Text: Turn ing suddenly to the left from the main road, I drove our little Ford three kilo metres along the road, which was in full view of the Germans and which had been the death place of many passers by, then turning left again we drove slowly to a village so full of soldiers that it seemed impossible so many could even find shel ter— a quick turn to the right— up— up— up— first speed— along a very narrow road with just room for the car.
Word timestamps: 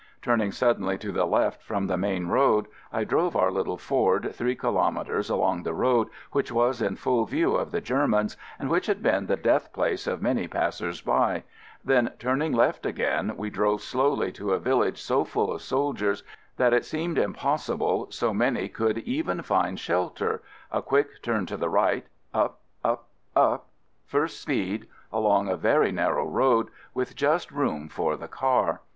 Turn 0.23 0.41
ing 0.41 0.51
suddenly 0.51 0.97
to 0.97 1.11
the 1.11 1.25
left 1.27 1.61
from 1.61 1.85
the 1.85 1.95
main 1.95 2.25
road, 2.25 2.65
I 2.91 3.03
drove 3.03 3.35
our 3.35 3.51
little 3.51 3.77
Ford 3.77 4.31
three 4.33 4.55
kilo 4.55 4.89
metres 4.89 5.29
along 5.29 5.61
the 5.61 5.75
road, 5.75 6.07
which 6.31 6.51
was 6.51 6.81
in 6.81 6.95
full 6.95 7.27
view 7.27 7.53
of 7.55 7.69
the 7.69 7.81
Germans 7.81 8.35
and 8.57 8.67
which 8.71 8.87
had 8.87 9.03
been 9.03 9.27
the 9.27 9.35
death 9.35 9.71
place 9.71 10.07
of 10.07 10.19
many 10.19 10.47
passers 10.47 11.01
by, 11.01 11.43
then 11.85 12.13
turning 12.17 12.51
left 12.51 12.83
again 12.83 13.35
we 13.37 13.51
drove 13.51 13.83
slowly 13.83 14.31
to 14.31 14.53
a 14.53 14.57
village 14.59 14.99
so 14.99 15.23
full 15.23 15.53
of 15.53 15.61
soldiers 15.61 16.23
that 16.57 16.73
it 16.73 16.83
seemed 16.83 17.19
impossible 17.19 18.07
so 18.09 18.33
many 18.33 18.67
could 18.69 18.97
even 18.97 19.43
find 19.43 19.79
shel 19.79 20.09
ter— 20.09 20.41
a 20.71 20.81
quick 20.81 21.21
turn 21.21 21.45
to 21.45 21.57
the 21.57 21.69
right— 21.69 22.07
up— 22.33 22.57
up— 22.83 23.07
up— 23.35 23.67
first 24.07 24.41
speed— 24.41 24.87
along 25.13 25.47
a 25.47 25.55
very 25.55 25.91
narrow 25.91 26.25
road 26.27 26.69
with 26.95 27.15
just 27.15 27.51
room 27.51 27.87
for 27.87 28.17
the 28.17 28.27
car. 28.27 28.81